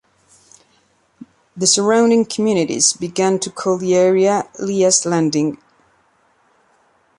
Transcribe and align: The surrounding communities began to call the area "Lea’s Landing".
The 1.55 1.67
surrounding 1.67 2.25
communities 2.25 2.91
began 2.93 3.37
to 3.37 3.51
call 3.51 3.77
the 3.77 3.93
area 3.93 4.49
"Lea’s 4.59 5.05
Landing". 5.05 5.59